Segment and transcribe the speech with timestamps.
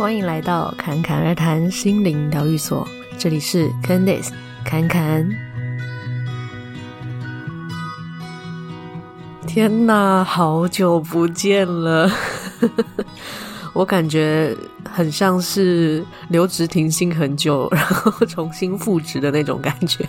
[0.00, 2.88] 欢迎来到侃侃而谈心灵疗愈所，
[3.18, 4.30] 这里是 Candice
[4.64, 5.28] 侃侃。
[9.46, 12.10] 天哪，好久不见了！
[13.74, 14.56] 我感觉
[14.90, 20.08] 很像是留职停薪很久， 然后重新复职的那种感觉。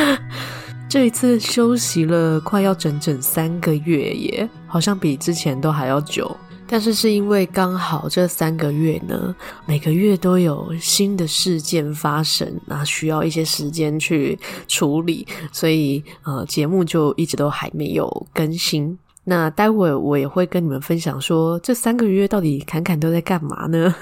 [0.86, 6.36] 这一次休息了快要整整三个月耶，好像比之前都还要久。
[6.68, 9.34] 但是是因为刚好这三个月呢，
[9.64, 14.38] 每个月都有新的事件发生，那需要一些时间去
[14.68, 18.96] 处理，所以呃节目就一直都还没有更新。
[19.24, 23.94] 那待会我也会跟你们分享说，这三个月到底侃侃都在干嘛呢？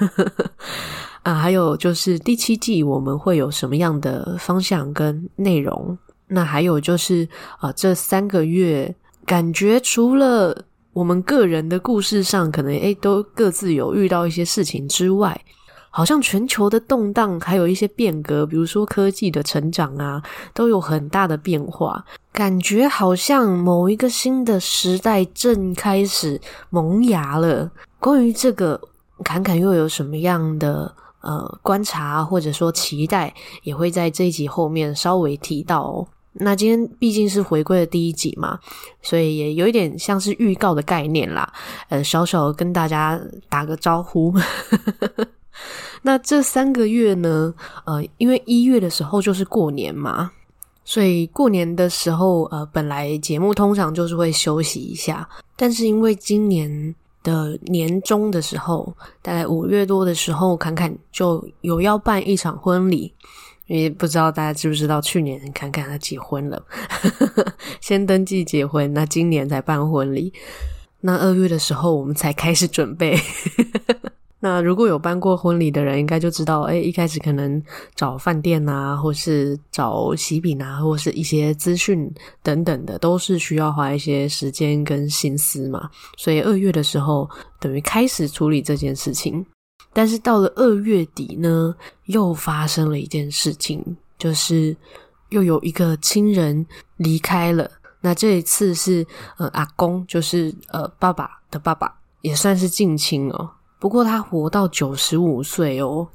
[1.23, 5.97] 啊，还有就是第七季我们会有什么样的方向跟内容？
[6.27, 7.27] 那还有就是
[7.59, 8.93] 啊，这三个月
[9.25, 10.65] 感觉除了
[10.97, 15.39] 我们个人的故事上，可能诶都各自有遇到一些事情之外，
[15.91, 20.23] 好像全球的动荡还有一些变革，比如说科技的成长啊，
[20.55, 22.03] 都有很大的变化。
[22.31, 27.69] 感觉好像某一个新的时代正开始萌芽了。
[27.99, 28.81] 关于这个，
[29.23, 36.07] 侃侃又有什么样的呃观察或者说期待，也会在这一集后面稍微提到哦。
[36.39, 38.59] 那今天毕竟是回归的第一集嘛，
[39.01, 41.51] 所以也有一点像是预告的概念啦，
[41.89, 44.33] 呃，小小跟大家打个招呼。
[46.03, 47.53] 那这三个月呢，
[47.85, 50.31] 呃，因为一月的时候就是过年嘛，
[50.85, 63.11] 所以过年的时候，呃，本来节目通常就是会休息一下，但是因为今年的年中的时候，大概五月多的时候，侃侃就有要办一场婚礼。
[63.67, 66.65] 因为不知道大家知不知道，去年侃侃他结婚了，
[67.79, 70.33] 先登记结婚，那今年才办婚礼。
[71.01, 73.17] 那二月的时候，我们才开始准备。
[74.39, 77.61] 那如果有办过婚礼的人，应该就知道，诶，一开始可能
[77.95, 82.07] 找饭店啊，或是找喜饼啊，或是一些资讯
[82.43, 85.89] 等等的，都是需要花一些时间跟心思嘛。
[86.17, 87.27] 所以二月的时候，
[87.59, 89.45] 等于开始处理这件事情。
[89.97, 91.75] 但是到了二月底呢，
[92.05, 93.83] 又发生了一件事情，
[94.19, 94.77] 就是
[95.29, 96.63] 又有一个亲人
[96.97, 97.67] 离开了。
[97.99, 99.03] 那这一次是
[99.37, 101.91] 呃阿公，就是呃爸爸的爸爸，
[102.21, 103.49] 也算是近亲哦。
[103.79, 106.07] 不过他活到九十五岁哦。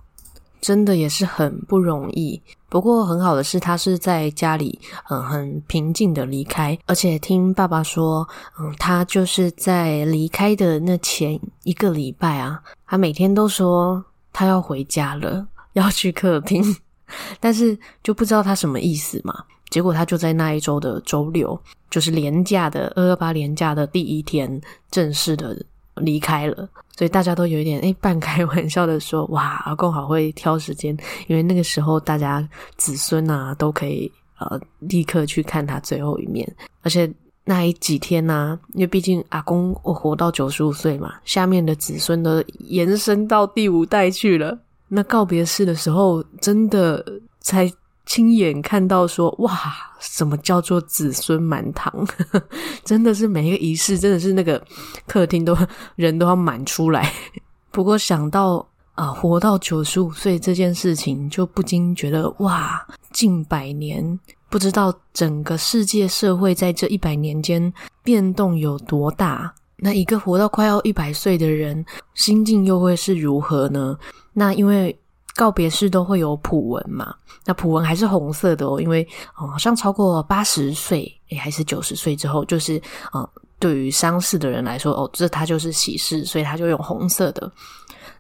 [0.61, 2.41] 真的也是很不容易，
[2.73, 8.27] 不过很好的是，他是在家里，嗯，很平静的离开，而且听爸爸说，
[8.59, 14.03] 嗯，他就是在离开的那前一个礼拜啊，他每天都说
[14.33, 16.65] 他要回家了，要去客厅，
[17.39, 19.45] 但是就不知道他什么意思嘛。
[19.69, 21.61] 结果他就在那一周的周六，
[21.91, 24.59] 就是连假的二二八连假的第一天，
[24.91, 25.63] 正式的
[25.97, 26.67] 离开了。
[26.97, 36.47] 所以大家都有一点诶半开玩笑的说，哇，阿公好会挑时间，因为那个时候大家子孙啊都可以呃立刻去看他最后一面，
[36.83, 37.13] 而且
[37.45, 47.05] 那一几天呢、因为毕竟阿公我活到九十五岁嘛，下面的子孙都延伸到第五代去了，那告别式的时候真的
[47.41, 47.73] 才。
[48.05, 49.57] 亲眼看到说哇，
[50.01, 52.07] 什么叫做子孙满堂？
[52.85, 54.63] 真的是每一个仪式，真的是那个
[55.07, 55.57] 客厅都
[55.95, 57.13] 人都要满出来。
[57.71, 64.19] 不过想到啊、活到九十五岁这件事情，就不禁觉得哇，近百年，
[64.51, 69.55] 不知道整个世界社会在这一百年间变动有多大。
[69.77, 71.85] 那一个活到快要一百岁的人，
[72.15, 73.97] 心境又会是如何呢？
[74.33, 74.99] 那因为。
[75.35, 77.15] 告别式都会有普文嘛？
[77.45, 79.07] 那普文还是红色的哦，因为
[79.37, 82.77] 哦，好像超过八十岁诶，还是九十岁之后，就是
[83.11, 87.51] 啊、呃，对于丧事的人来说，哦，这他就是喜事，所以他就用红色的。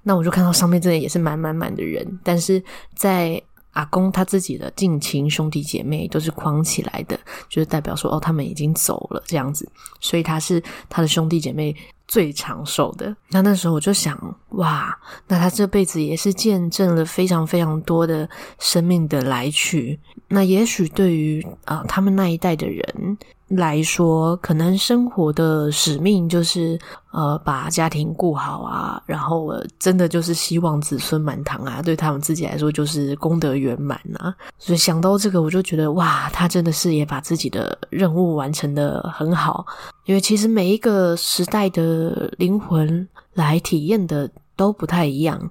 [0.02, 2.62] 那我就看到上面真的也是满满满的人，但是
[2.96, 3.40] 在
[3.72, 7.18] 阿公他自己的近亲兄弟姐妹都是框起来的，
[7.48, 9.68] 就是代表说哦，他们已经走了这样子，
[10.00, 11.74] 所以他是他的兄弟姐妹。
[12.08, 13.16] 最长寿的。
[13.30, 14.94] 那那时候我就想，哇，
[15.28, 18.28] 那他这辈子也是见证了非常非常多的
[18.58, 19.98] 生命的来去。
[20.28, 23.16] 那也许对于啊、他们那一代的人
[23.56, 26.78] 来说，可能生活的使命就是
[27.12, 31.82] 呃，把家庭顾好啊，然后、呃、真的就是希望子孙满堂啊。
[31.82, 34.34] 对他们自己来说，就是功德圆满啊。
[34.58, 39.66] 所以想到这个，我就觉得哇，他真的是也把自己的任务完成的很好。
[40.06, 45.50] 因为其实每一个时代的灵魂来体验的都不太一样。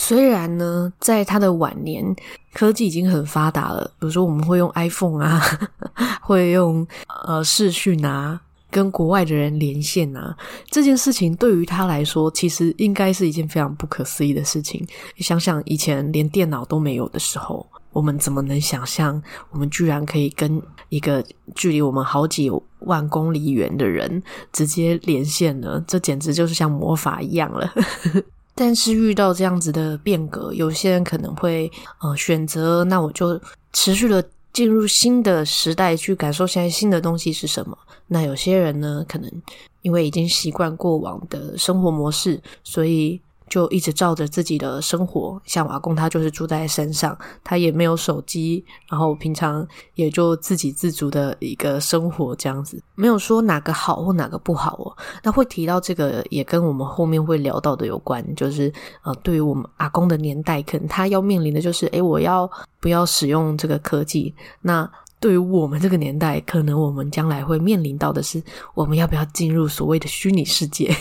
[0.00, 2.14] 虽然呢，在他的晚年，
[2.54, 5.42] 科技已经很发达了，比如说我们会用 iPhone 啊，
[6.22, 6.86] 会用
[7.26, 8.40] 呃视讯啊，
[8.70, 10.36] 跟国外的人连线啊，
[10.70, 14.86] 这件事情对于他来说，其实应该是一件非常不可思议的事情。
[15.16, 19.20] 你想想，以前连电脑都没有的时候，我们怎么能想象，
[19.50, 21.24] 我们居然可以跟一个
[21.56, 22.48] 距离我们好几
[22.80, 24.22] 万公里远的人
[24.52, 25.84] 直接连线呢？
[25.88, 27.68] 这简直就是像魔法一样了。
[28.60, 31.70] 但是遇到这样子的变革，有些人可能会
[32.00, 33.40] 呃选择，那我就
[33.72, 34.22] 持续的
[34.52, 37.78] 进入新的时代，去感受现在新的东西是什么。
[38.08, 39.30] 那有些人呢，可能
[39.82, 45.40] 因为已经习惯过往的生活模式，所以就一直照着自己的生活。
[45.44, 54.96] 像我阿公，他就是住在山上，他也没有手机，然后平常也就自给自足的一个生活这样子，没有说哪个好或哪个不好哦。
[55.22, 58.72] 那会提到这个，也跟我们后面会聊到的有关，就是
[59.02, 64.34] 呃，对于我们阿公的年代，可能他要面临的就是，诶，我要不要使用这个科技？
[64.60, 64.90] 那
[65.20, 68.42] 对于我们这个年代，可能我们将来会面临到的是，
[68.74, 70.94] 我们要不要进入所谓的虚拟世界？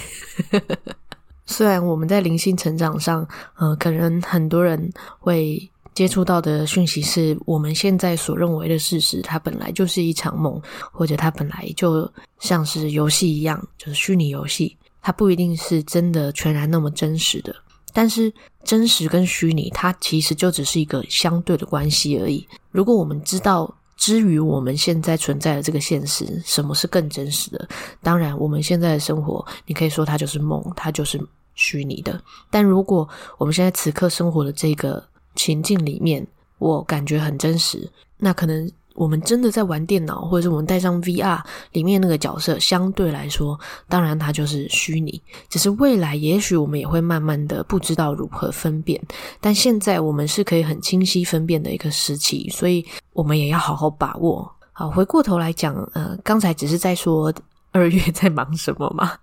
[1.48, 5.58] 虽然我们在灵性成长上，呃，可能很多人会
[5.96, 10.62] 接触到的讯息是我们现在所认为的事实，它本来就是一场梦，
[10.92, 12.08] 或者它本来就
[12.40, 17.56] 像是游戏一样，就是虚拟游戏，它不一定是真的全然那么真实的。
[17.94, 18.32] 但是
[18.64, 22.48] 真实跟虚拟，它其实就只是一个相对的关系而已。
[22.70, 27.68] 如果我们知道，至于我们现在存在的这个现实，什么是更真实的？
[28.02, 31.20] 当然，我们现在的生活，你可以说它就是梦，它就是
[31.56, 32.22] 虚拟的。
[32.50, 35.04] 但如果我们现在此刻生活的这个
[35.36, 36.26] 情境里面，
[36.60, 38.72] 我感觉很真实，那可能。
[38.98, 41.40] 我们真的在玩电脑，或者是我们带上 VR
[41.72, 43.58] 里面那个角色，相对来说，
[43.88, 45.22] 当然它就是虚拟。
[45.48, 49.00] 只是未来，也许我们也会慢慢的不知道如何分辨。
[49.40, 52.84] 但现在我们是可以很清晰分辨的一个时期，所以
[53.14, 54.52] 我们也要好好把握。
[54.74, 57.32] 好，回过头来讲，呃，刚才只是在说
[57.72, 59.14] 二月在忙什么嘛？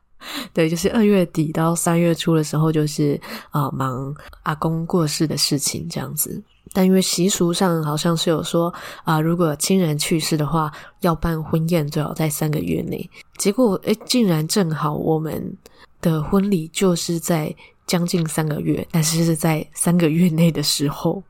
[0.52, 6.42] 对，就是二月底到三月初的时候，就是啊、忙阿公过世的事情这样子。
[6.72, 8.72] 但因为习俗上好像是有说
[9.04, 13.08] 啊、如果亲人去世的话，要办婚宴最好在三个月内。
[13.36, 15.56] 结果诶，竟然正好我们
[16.00, 17.54] 的婚礼就是在
[17.86, 21.22] 将近三个月，但是是在三个月内的时候。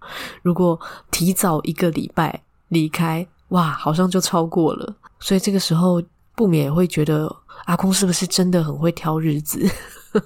[0.42, 0.80] 如果
[1.10, 4.94] 提早一个礼拜离开，哇，好像就超过了。
[5.20, 6.02] 所以这个时候
[6.34, 9.68] 不免会觉得阿公是不是真的很会挑日子？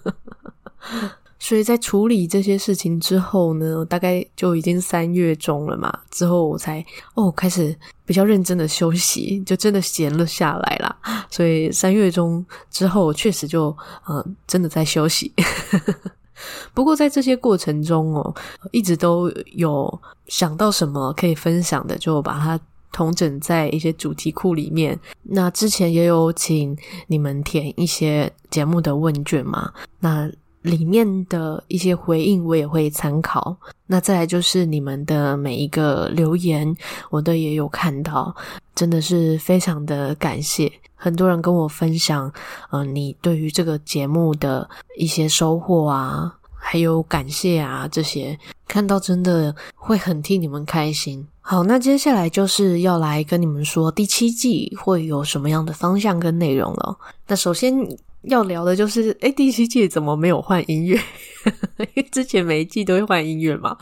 [1.40, 5.96] 所以在处理这些事情之后呢，大概就已经三月中了嘛。
[6.10, 7.74] 之后我才哦开始
[8.04, 11.24] 比较认真的休息，就真的闲了下来啦。
[11.30, 13.74] 所以三月中之后，确实就
[14.08, 15.32] 嗯、真的在休息。
[16.74, 18.34] 不过在这些过程中哦，
[18.72, 22.58] 一直都有想到什么可以分享的，就把它
[22.92, 24.98] 统整在一些主题库里面。
[25.22, 26.76] 那之前也有请
[27.06, 30.30] 你们填一些节目的问卷嘛，那。
[30.62, 33.56] 里面的一些回应我也会参考，
[33.86, 36.76] 那再来就是你们的每一个留言，
[37.10, 38.34] 我都也有看到，
[38.74, 40.70] 真的是非常的感谢。
[40.96, 42.26] 很多人跟我分享，
[42.72, 44.68] 嗯、呃，你对于这个节目的
[44.98, 51.26] 一些收获啊，还有感谢啊这些，看到真的会很替你们开心。
[51.40, 56.98] 好，那接下来就是要来跟你们说第七季会有什么样的方向跟内容了。
[57.26, 57.74] 那首先。
[58.22, 61.00] 要聊的就是，诶，第七季怎么没有换音乐？
[61.78, 63.74] 因为之前每一季都会换音乐嘛，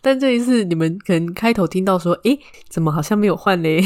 [0.00, 2.36] 但这一次你们可能开头听到说，诶，
[2.70, 3.84] 怎么好像没有换嘞？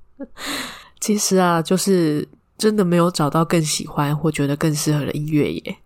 [1.00, 5.76] 其实啊，就是真的没有找到更喜欢或觉得更适合的音乐耶。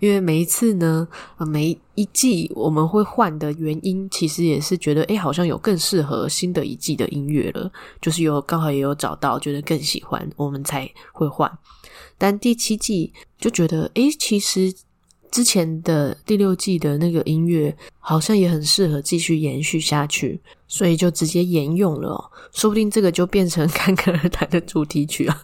[0.00, 1.06] 因为每一次呢，
[1.38, 11.50] 每一季我们会换的原因，其实也是觉得，诶，好像有更适合新的一季的音乐了，就是有刚好也有找到，觉得更喜欢，我们才会换。
[12.18, 14.72] 但第七季就觉得，诶，其实
[15.30, 22.30] 之前的第六季的那个音乐好像也很适合继续延续下去，所以就直接沿用了哦。
[22.52, 25.42] 说不定这个就变成侃侃而谈的主题曲啊，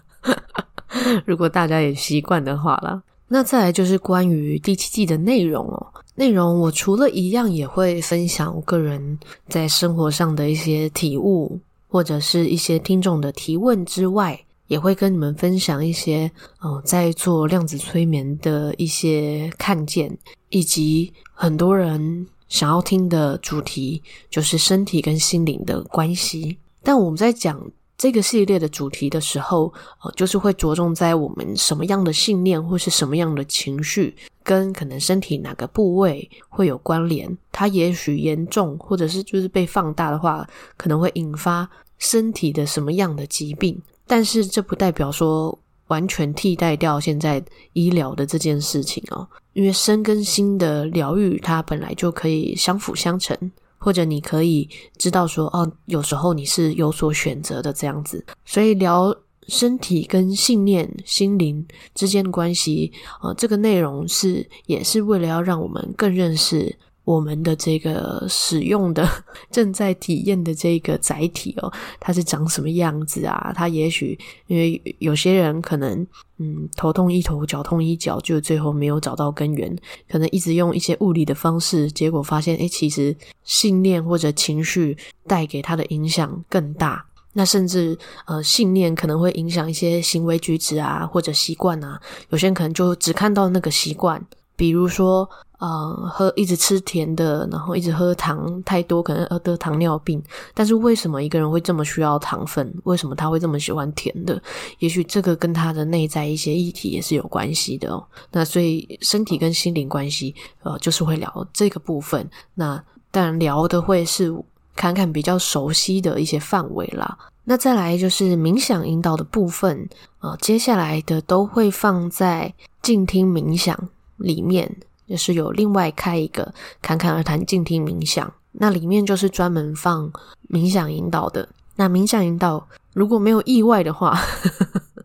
[1.25, 3.03] 如果大家也习惯的话啦。
[3.33, 9.19] 那再来就是关于第七季的内容哦，内容我除了一样也会分享我个人
[9.49, 11.59] 在生活上的一些体悟，
[11.89, 14.39] 或者是一些听众的提问之外。
[14.67, 20.17] 也会跟你们分享一些，呃，在做量子催眠的一些看见，
[20.51, 26.57] 以及很多人想要听的主题，就是身体跟心灵的关系。
[26.85, 27.61] 但我们在讲
[28.00, 29.71] 这个系列的主题的时候，
[30.02, 37.37] 呃，就是会着重在我们什么样的信念或是什么样的情绪，跟可能身体哪个部位会有关联。
[37.52, 43.78] 它也许严重，或者是就是被放大的话，可能会引发身体的什么样的疾病。
[44.07, 45.57] 但是这不代表说，
[45.88, 53.37] 完全替代掉现在医疗的这件事情哦，因为身跟心的疗愈，它本来就可以相辅相成，
[53.81, 54.69] 或者你可以
[54.99, 59.13] 知道说，哦，有时候你是有所选择的这样子，所以聊
[59.49, 66.79] 身体跟信念、心灵之间的关系，呃，这个内容是也是为了要让我们更认识。
[67.11, 69.09] 我们的这个使用的
[69.50, 73.52] 正在体验的这个载体哦，它是长什么样子啊？
[73.55, 76.07] 它也许因为有些人可能
[76.38, 79.76] 嗯头痛医头，脚痛医脚，就最后没有找到根源，
[80.09, 87.05] 可能一直用一些物理的方式，结果发现诶，其实信念或者情绪带给他的影响更大。
[87.33, 92.00] 那甚至呃信念可能会影响一些行为举止啊，或者习惯啊。
[92.31, 94.25] 有些人可能就只看到那个习惯，
[94.55, 95.29] 比如说。
[95.61, 100.23] 呃，喝一直吃甜的，然后一直喝糖太多，可能呃得糖尿病。
[100.55, 102.75] 但是为什么一个人会这么需要糖分？
[102.85, 104.43] 为什么他会这么喜欢甜的？
[104.79, 108.02] 也许这个跟他的内在一些议题也是有关系的哦。
[108.33, 112.26] 那所以身体跟心灵关系，呃，就是会聊这个部分。
[112.55, 114.35] 那当然聊的会是
[114.75, 117.19] 侃侃比较熟悉的一些范围啦。
[117.45, 119.87] 那再来就是冥想引导的部分，
[120.21, 123.79] 呃，接下来的都会放在静听冥想
[124.17, 124.75] 里面。
[125.11, 130.11] 就是有另外开一个侃侃而谈静听冥想，那里面就是专门放
[130.49, 131.49] 冥想引导的。
[131.75, 132.64] 那冥想引导
[132.95, 134.17] 如果没有意外的话，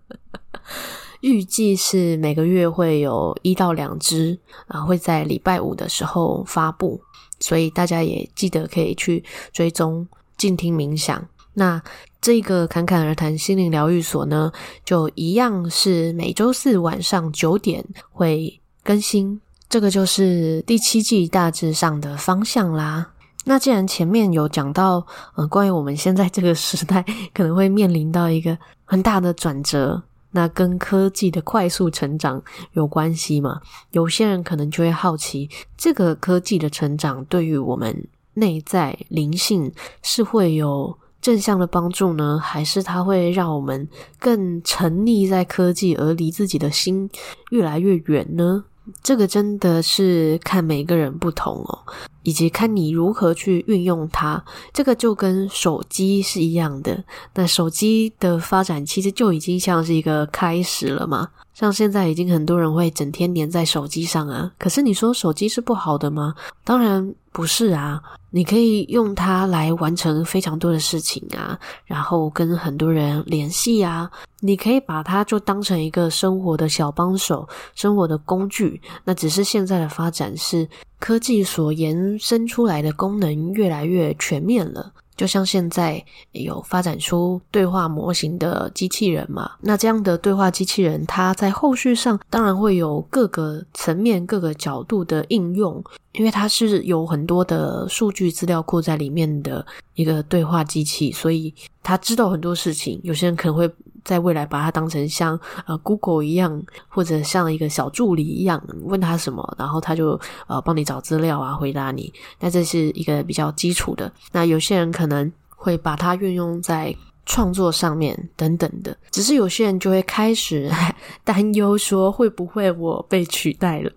[1.21, 7.01] 预计是每个月会有一到两支，啊，会在礼拜五的时候发布，
[7.39, 10.07] 所以大家也记得可以去追踪
[10.38, 11.27] 静听冥想。
[11.55, 11.81] 那
[12.21, 14.51] 这个侃侃而谈心灵疗愈所呢，
[14.83, 19.41] 就一样是每周四晚上九点会更新。
[19.75, 23.05] 这个就是第七季大致上的方向啦。
[23.44, 25.05] 那既然前面有讲到，
[25.36, 27.03] 呃，关于我们现在这个时代
[27.34, 30.01] 可能会面临到一个很大的转折，
[30.32, 32.41] 那跟科技的快速成长
[32.72, 33.60] 有关系嘛？
[33.91, 39.70] 有些人可能就会好奇，这个科技的成长对于我们内在灵性
[40.01, 43.86] 是会有正向的帮助呢，还是它会让我们
[44.20, 47.10] 更沉溺在科技，而离自己的心
[47.51, 48.63] 越来越远呢？
[49.01, 51.79] 这个真的是看每个人不同哦，
[52.23, 54.43] 以及看你如何去运用它。
[54.73, 61.29] 这个就跟手机是一样的，那手机的发展其实就已经像是一个开始了嘛。
[61.53, 66.35] 像现在已经很多人会整天黏在手机上啊，可是你说手机是不好的吗？
[66.65, 68.01] 当然不是啊，
[68.35, 74.11] 你可以用它来完成非常多的事情啊，然后跟很多人联系啊，
[74.41, 78.81] 你可以把它就当成一个生活的小帮手、生活的工具。
[79.05, 80.67] 那只是现在的发展是
[80.99, 84.91] 科技所延伸出来的功能越来越全面了。
[85.15, 95.81] 就像现在有发展出对话模型的机器人嘛，那这样的对话机器人，它在后续上当然会有各个层面、各个角度的应用，
[96.17, 101.53] 因为它是有很多的数据资料库在里面的一个对话机器，所以
[101.84, 103.00] 它知道很多事情。
[103.03, 103.69] 有些人可能会
[104.03, 112.13] 在未来把它当成像呃 Google 一样，或者像一个小助理一样，问他什么，然后他就呃帮你找资料啊，回答你。
[112.39, 114.12] 那这是一个比较基础的。
[114.31, 116.95] 那有些人可能会把它运用在
[117.25, 118.95] 创作上面等等的。
[119.12, 120.72] 只是有些人就会开始
[121.25, 123.91] 担忧说，会不会我被取代了？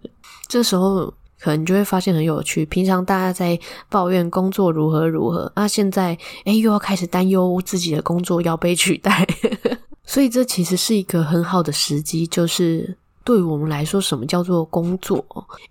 [0.46, 2.66] 这时候可能就会发现很有趣。
[2.66, 9.26] 平常大家在抱怨工作如何如何，那现在诶又要开始担忧自己的工作要被取代。
[10.04, 15.22] 所以这其实是一个很好的时机，就是对于我们来说，什么叫做工作？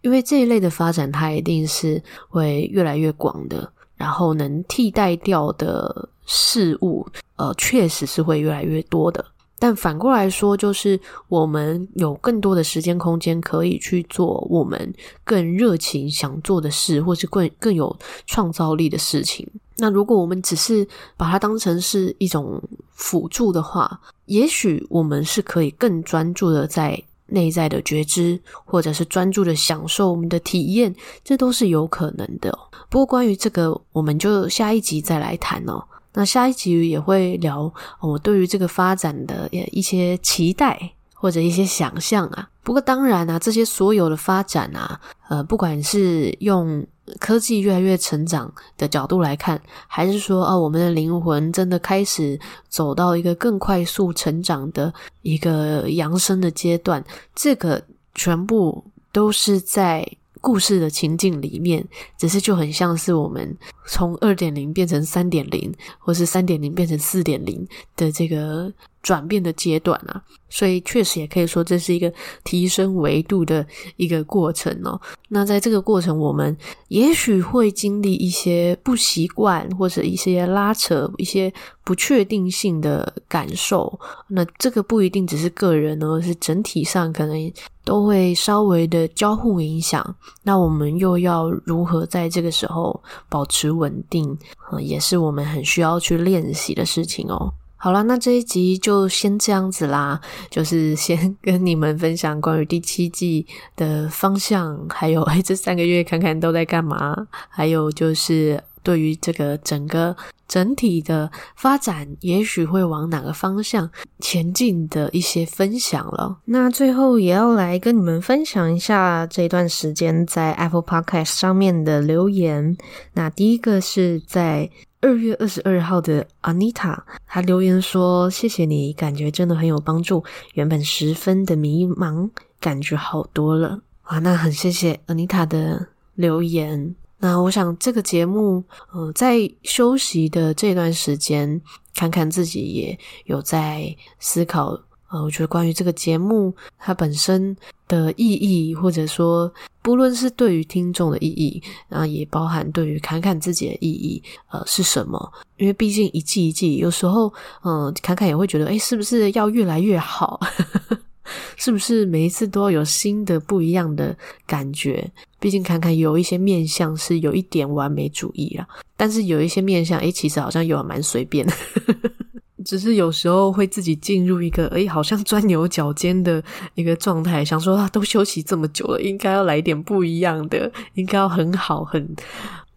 [0.02, 7.06] 因为这一类的发展，它一定是会越来越广的，然后能替代掉的事物，
[7.36, 9.26] 呃，确实是会越来越多的。
[9.60, 17.96] 但反过来说，就是我们有更多的时间空间可以去做我们更热情想做的事，或是更更有
[18.26, 19.48] 创造力的事情。
[19.78, 22.62] 那如果我们只是把它当成是一种
[22.94, 32.58] 辅助的话，也许我们是可以更专注的在内在的觉知，或者是专注的享受我们的体验，这都是有可能的。
[32.90, 35.84] 不过关于这个，我们就下一集再来谈哦。
[36.18, 42.50] 那下一集也会聊我对于这个发展的一些期待或者一些想象啊。
[42.64, 46.84] 不过当然啊，这些所有的发展啊，呃，不管是用
[47.20, 57.06] 科技越来越成长的角度来看，还是说啊，我们的灵魂真的开始走到一个更快速成长的一个扬升的阶段，
[57.36, 57.80] 这个
[58.16, 60.04] 全部都是在。
[60.48, 61.86] 故事的情境里面，
[62.18, 68.72] 只是就很像是我们从二点零变成三点零，或是三点零变成四点零的这个
[69.08, 72.12] 转变的阶段啊，所以确实也可以说这是一个
[72.44, 75.00] 提升维度的一个过程哦。
[75.30, 76.58] 那在这个过程，我们
[76.90, 81.54] 也许会经历一些不习惯，或者一些拉扯，一些
[81.86, 83.98] 不确定性的感受。
[84.28, 87.54] 那这个不一定只是个人，而是整体上可能
[87.86, 90.14] 都会稍微的交互影响。
[90.44, 94.38] 那我们又要如何在这个时候保持稳定？
[94.74, 97.54] 嗯，也是我们很需要去练习的事情哦。
[97.78, 100.20] 好啦，那这一集就先这样子啦，
[100.50, 110.16] 就是先 跟你们分享关于第七季的方向，还有诶这三个月看看都在干嘛，还有就是对于这个整个
[110.48, 116.38] 整体的发展，也许会往哪个方向前进的一些分享了。
[116.46, 122.78] 那最后也要来跟你们分享一下这段时间在 Apple Podcast 上面的留言。
[123.16, 124.70] 那第一个是在。
[125.00, 130.24] 二月二十二号的 Anita，她留言说：“谢谢你，感觉真的很有帮助。
[130.56, 136.96] 原本十分的迷茫，感觉好多了。”啊，那很谢谢 Anita 的留言。
[137.20, 141.60] 那我想这个节目，呃，在休息的这段时间，
[141.96, 144.80] 看看自己也有在思考。
[145.10, 147.56] 呃，我觉得关于这个节目它本身
[147.88, 149.50] 的意义，或者说
[149.82, 154.22] 不论是对于听众的意义，然后也包含对于侃侃自己的意义，
[154.52, 155.32] 呃，是什么？
[155.56, 157.34] 因为毕竟一季一季，有时候，
[157.64, 160.40] 嗯、侃侃也会觉得，诶，是不是要越来越好？
[161.56, 165.10] 是不是每一次都要有新的不一样的感觉？
[165.40, 171.54] 毕竟侃侃有一些面相是有一点完美主义啦，但是有一些面相，诶，其实好像又蛮随便的。
[172.66, 182.14] 只是有时候会自己进入一个诶，好像钻牛角尖的一个状态，想说啊，都休息这么久了，应该要来点不一样的，应该要很好，很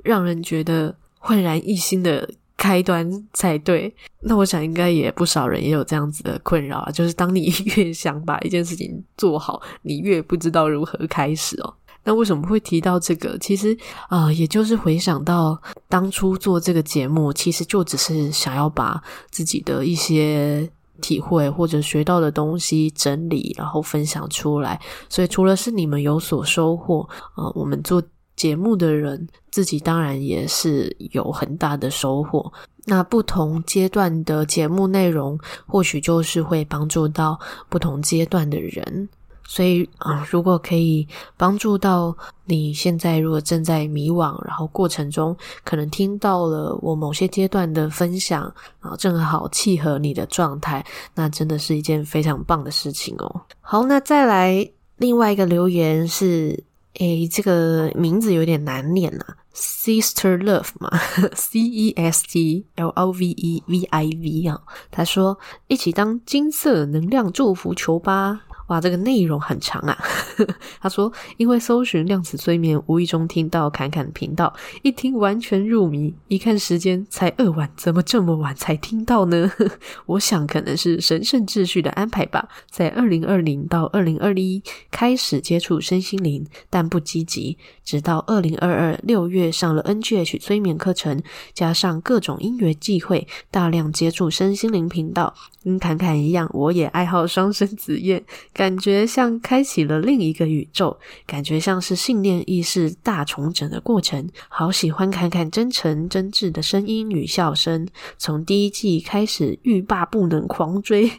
[0.05, 3.93] 让人觉得焕然一新的开端才对。
[4.21, 11.75] 那我想应该也不少人也有这样子的困扰啊，就是当你 越想把一件事情做好，你越不知道如何开始哦。
[12.05, 13.37] 那为什么会提到这个？
[13.39, 13.77] 其实
[14.09, 20.69] 啊、也就是回想到当初做这个节目，其实就只是想要把自己的一些
[21.01, 24.81] 体会或者学到的东西整理，然后分享出来。
[25.09, 28.03] 所以除了是你们有所收获，呃，我们做
[28.35, 32.51] 节目的人自己当然也是有很大的收获。
[32.87, 39.09] 那不同阶段的节目内容，或许就是会帮助到不同阶段的人。
[39.51, 41.05] 所以啊，如果可以
[41.37, 48.45] 帮助到你现在，如果正在迷惘，然后过程中可能听到了我某些阶段的分享，
[48.79, 50.87] 啊，正好契合你的状态，
[51.17, 53.41] 那真的是一件非常棒的事情哦。
[53.61, 56.63] 好，那再来另外一个留言是，
[57.01, 60.97] 诶，这个名字有点难念啊，Sister Love 嘛，
[61.35, 65.37] C E S T L O V E V I V 啊，他说
[65.67, 68.43] 一起当金色能量祝福球吧。
[68.71, 69.99] 哇，这个内容很长啊！
[70.81, 76.15] 他说，因为搜寻量子催眠，无意中听到侃侃的频道，一听完全入迷。
[76.29, 79.51] 一看时间，才二晚，怎么这么晚才听到呢？
[80.07, 82.49] 我想可能是神圣秩序的安排吧。
[82.71, 91.21] 在二零二零到二零二一开始接触身心灵，但不积极，直到二零二二六月上了 NGH 催眠课程，
[91.53, 95.35] 加上各种因缘际会，大量接触身心灵频道。
[95.63, 98.25] 跟侃侃一样，我也爱好双生子夜。
[98.61, 100.95] 感觉像开启了另一个宇宙，
[101.27, 104.29] 感觉像是信念意识大重整的过程。
[104.51, 111.11] 好喜欢侃侃真诚真挚的声音与笑声，从第一季开始欲罢不能狂追，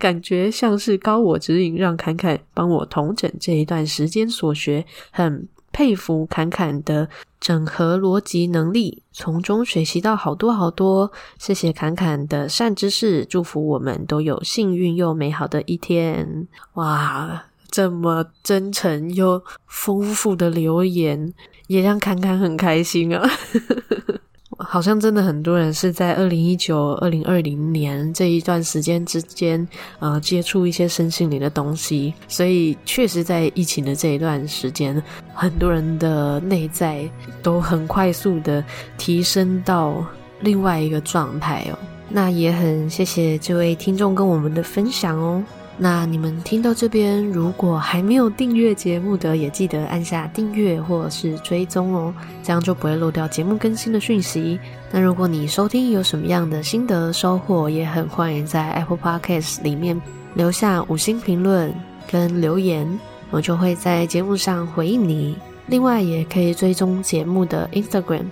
[0.00, 7.08] 感觉像是高我指引，让侃侃帮我统整这一段时间所学，很佩服侃侃的
[7.40, 11.10] 整合逻辑能力，从中学习到好多好多。
[11.38, 16.46] 谢谢侃侃的善知识，祝福我们都有幸运又美好的一天。
[16.74, 21.32] 哇，这么真诚又丰富的留言，
[21.68, 23.30] 也让侃侃很开心啊。
[24.62, 29.66] 好像真的很多人是在二零一九、二零二零年这一段时间之间，
[29.98, 35.02] 呃，接触一些身心灵的东西，所以确实在疫情的这一段时间，
[35.34, 37.08] 很多人的内在
[37.42, 38.64] 都很快速的
[38.96, 40.04] 提升到
[40.40, 41.78] 另外一个状态哦。
[42.08, 45.42] 那也很谢谢这位听众跟我们的分享哦。
[45.82, 54.60] 那你们听到这边，如果还没有订阅节目的，也记得按下订阅或是追踪哦，这样就不会漏掉节目更新的讯息。
[54.90, 59.98] 那如果你收听有什么样的心得收获，也很欢迎在 Apple Podcast 里面
[60.34, 61.72] 留下五星评论
[62.10, 62.86] 跟留言，
[63.30, 65.34] 我就会在节目上回应你。
[65.66, 68.24] 另外，也可以追踪节目的 Instagram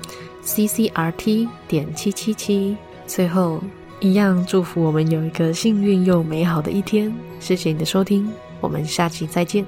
[0.45, 2.77] CCRT 点七七七。
[3.07, 3.59] 最后。
[4.01, 7.13] 一样祝福我们有一个幸运又美好的一天。
[7.41, 8.31] 谢谢你的收听，
[8.61, 9.65] 我们下期再见。